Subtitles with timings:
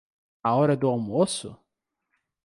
[0.43, 1.55] A hora do almoço?